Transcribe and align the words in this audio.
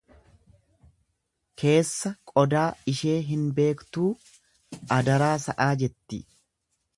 Keessa 1.63 2.11
qodaa 2.31 2.65
ishee 2.93 3.19
hin 3.27 3.45
beektuu 3.61 4.09
adaraa 4.97 5.33
sa'aa 5.45 5.71
jetti. 5.85 6.23